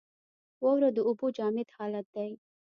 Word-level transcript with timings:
واوره 0.63 0.89
د 0.93 0.97
اوبو 1.07 1.27
جامد 1.37 1.67
حالت 1.77 2.05
دی. 2.15 2.31